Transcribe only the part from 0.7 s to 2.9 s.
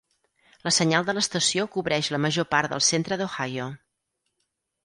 senyal de l'estació cobreix la major part del